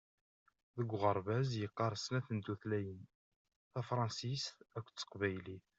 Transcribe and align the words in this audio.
Deg 0.77 0.89
uɣerbaz 0.95 1.49
yeqqaṛ 1.55 1.93
snat 1.97 2.27
n 2.31 2.39
tutlayin: 2.45 3.01
Tafransist 3.71 4.57
akked 4.77 4.95
taqbaylit. 4.97 5.65